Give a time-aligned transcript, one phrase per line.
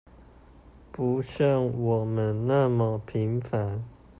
[0.91, 3.83] 不像我們那麼平凡